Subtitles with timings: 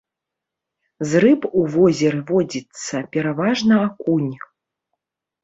[1.11, 4.33] З рыб у возеры водзіцца пераважна акунь.